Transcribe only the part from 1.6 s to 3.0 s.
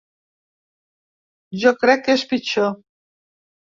Jo crec que és pitjor.